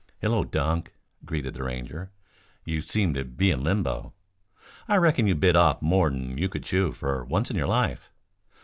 "Hullo, 0.21 0.43
Dunk," 0.45 0.93
greeted 1.25 1.53
the 1.53 1.61
Ranger. 1.63 2.09
"You 2.65 2.81
seem 2.81 3.13
to 3.13 3.23
be 3.23 3.51
in 3.51 3.63
limbo. 3.63 4.13
I 4.87 4.95
reckon 4.95 5.27
you 5.27 5.35
bit 5.35 5.55
off 5.55 5.79
more'n 5.83 6.39
you 6.39 6.49
could 6.49 6.63
chew, 6.63 6.91
for 6.91 7.23
once 7.23 7.51
in 7.51 7.55
your 7.55 7.67
life. 7.67 8.09